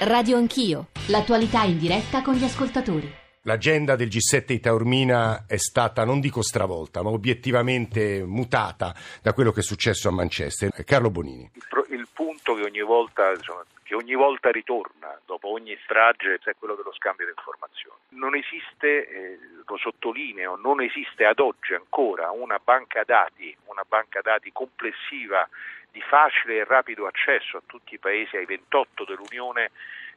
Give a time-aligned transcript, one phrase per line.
[0.00, 3.10] Radio Anch'io, l'attualità in diretta con gli ascoltatori.
[3.44, 9.52] L'agenda del G7 di Taormina è stata, non dico stravolta, ma obiettivamente mutata da quello
[9.52, 10.84] che è successo a Manchester.
[10.84, 11.50] Carlo Bonini.
[11.54, 16.40] Il, pro, il punto che ogni, volta, insomma, che ogni volta ritorna dopo ogni strage
[16.44, 17.96] è quello dello scambio di informazioni.
[18.10, 24.20] Non esiste, eh, lo sottolineo, non esiste ad oggi ancora una banca dati, una banca
[24.20, 25.48] dati complessiva
[25.96, 29.70] di facile e rapido accesso a tutti i paesi, ai 28 dell'Unione,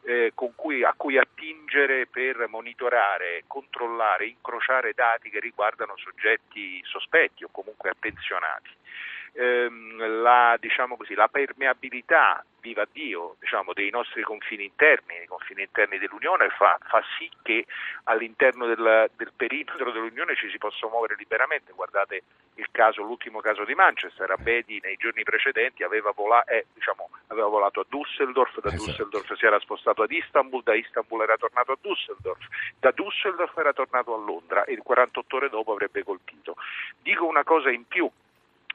[0.03, 7.49] eh, cui, a cui attingere per monitorare, controllare, incrociare dati che riguardano soggetti sospetti o
[7.49, 8.71] comunque attenzionati
[9.33, 15.61] ehm, la, diciamo così, la, permeabilità, viva Dio, diciamo, dei nostri confini interni, i confini
[15.61, 17.65] interni dell'Unione fa, fa sì che
[18.03, 21.71] all'interno del, del, perimetro dell'Unione ci si possa muovere liberamente.
[21.73, 22.23] Guardate
[22.55, 27.48] il caso, l'ultimo caso di Manchester, Abedi nei giorni precedenti aveva, vola, eh, diciamo, aveva
[27.48, 28.91] volato a Düsseldorf, da esatto.
[28.91, 32.45] Düsseldorf si era spostato ad Istanbul, da Istanbul era tornato a Düsseldorf,
[32.79, 36.55] da Düsseldorf era tornato a Londra e 48 ore dopo avrebbe colpito.
[37.01, 38.09] Dico una cosa in più,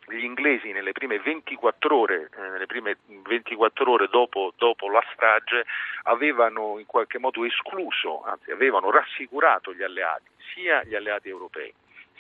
[0.09, 5.65] gli inglesi nelle prime 24 ore, eh, nelle prime 24 ore dopo, dopo, la strage
[6.05, 11.73] avevano in qualche modo escluso, anzi avevano rassicurato gli alleati, sia gli alleati europei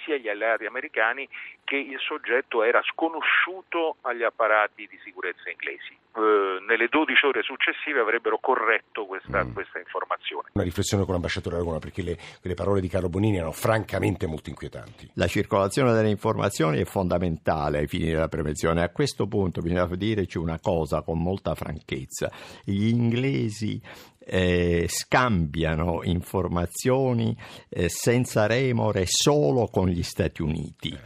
[0.04, 1.28] sia gli alleati americani
[1.64, 5.96] che il soggetto era sconosciuto agli apparati di sicurezza inglesi.
[6.16, 9.52] Eh, nelle 12 ore successive avrebbero corretto questa, mm.
[9.52, 10.50] questa, informazione.
[10.52, 14.48] Una riflessione con l'ambasciatore Aragona perché le, le, parole di Carlo Bonini erano francamente molto
[14.48, 15.10] inquietanti.
[15.14, 18.82] La circolazione delle informazioni è fondamentale ai fini della prevenzione.
[18.84, 22.30] A questo punto bisogna dirci una cosa con molta franchezza.
[22.64, 23.80] Gli inglesi
[24.24, 27.36] eh, scambiano informazioni
[27.68, 30.96] eh, senza remore solo con gli Stati Uniti.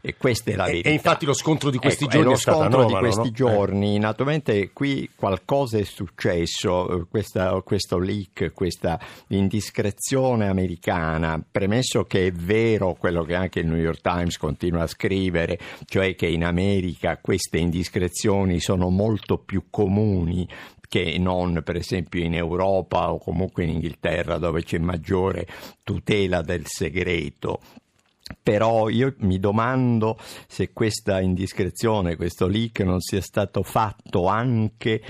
[0.00, 0.88] E questa è la verità.
[0.88, 3.30] E, infatti lo scontro di questi ecco, giorni è, è stato anomalo, di questi no?
[3.30, 12.26] giorni, naturalmente qui qualcosa è successo, eh, questa, questo leak, questa indiscrezione americana, premesso che
[12.28, 16.44] è vero quello che anche il New York Times continua a scrivere, cioè che in
[16.44, 20.48] America queste indiscrezioni sono molto più comuni
[20.88, 25.46] che non per esempio in Europa o comunque in Inghilterra dove c'è maggiore
[25.82, 27.60] tutela del segreto
[28.42, 35.00] però io mi domando se questa indiscrezione, questo leak non sia stato fatto anche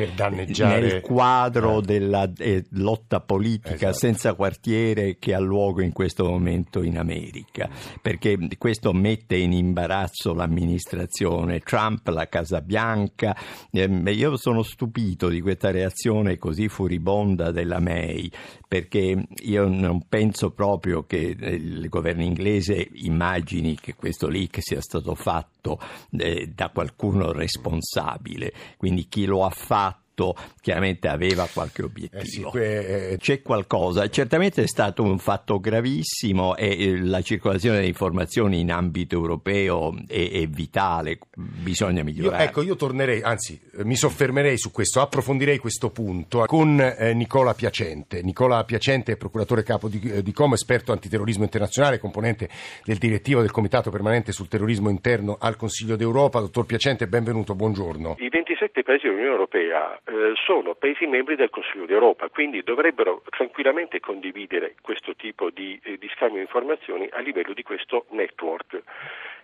[0.58, 1.82] nel quadro eh.
[1.82, 3.94] della eh, lotta politica esatto.
[3.94, 7.68] senza quartiere che ha luogo in questo momento in America,
[8.02, 13.34] perché questo mette in imbarazzo l'amministrazione Trump, la Casa Bianca.
[13.70, 18.30] Eh, io sono stupito di questa reazione così furibonda della May,
[18.68, 25.14] perché io non penso proprio che il governo inglese immagini che questo leak sia stato
[25.14, 25.80] fatto
[26.10, 32.22] eh, da qualcuno responsabile, quindi chi lo ha fatto fatto chiaramente aveva qualche obiettivo.
[32.22, 37.20] Eh sì, que- eh, C'è qualcosa, certamente è stato un fatto gravissimo e eh, la
[37.20, 42.42] circolazione delle informazioni in ambito europeo è, è vitale, bisogna migliorare.
[42.42, 47.54] Io, ecco, io tornerei, anzi mi soffermerei su questo, approfondirei questo punto con eh, Nicola
[47.54, 48.22] Piacente.
[48.22, 52.48] Nicola Piacente è procuratore capo di, eh, di Como, esperto antiterrorismo internazionale, componente
[52.84, 56.40] del direttivo del Comitato Permanente sul Terrorismo Interno al Consiglio d'Europa.
[56.40, 58.16] Dottor Piacente, benvenuto, buongiorno.
[58.18, 63.98] I 27 paesi dell'Unione Europea eh, sono Paesi membri del Consiglio d'Europa, quindi dovrebbero tranquillamente
[63.98, 68.82] condividere questo tipo di, eh, di scambio di informazioni a livello di questo network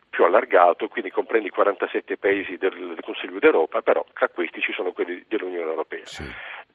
[0.08, 4.72] più allargato, quindi comprende i 47 paesi del, del, Consiglio d'Europa, però tra questi ci
[4.72, 6.04] sono quelli dell'Unione Europea.
[6.04, 6.22] Sì.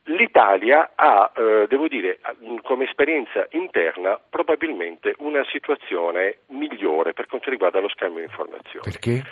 [0.06, 2.20] L'Italia ha, eh, devo dire,
[2.64, 8.84] come esperienza interna probabilmente una situazione migliore per quanto riguarda lo scambio di informazioni.
[8.84, 9.24] Perché?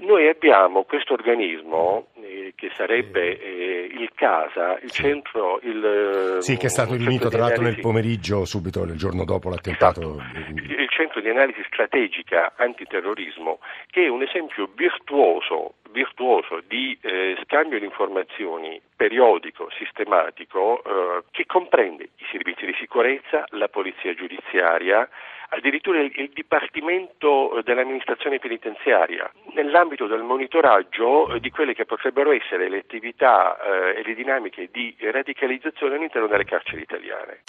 [0.00, 2.06] Noi abbiamo questo organismo
[2.54, 5.02] che sarebbe eh, il CASA, il sì.
[5.02, 5.60] centro...
[5.62, 10.20] Il, sì, che è stato riunito tra l'altro nel pomeriggio, subito il giorno dopo l'attentato.
[10.20, 10.54] Esatto.
[10.56, 17.78] Il centro di analisi strategica antiterrorismo, che è un esempio virtuoso, virtuoso di eh, scambio
[17.78, 22.49] di informazioni periodico, sistematico, eh, che comprende i servizi
[22.90, 25.08] sicurezza, la polizia giudiziaria,
[25.50, 32.78] addirittura il, il Dipartimento dell'amministrazione penitenziaria, nell'ambito del monitoraggio di quelle che potrebbero essere le
[32.78, 37.42] attività eh, e le dinamiche di radicalizzazione all'interno delle carceri italiane.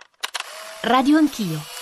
[0.83, 1.80] Radio Anch'io.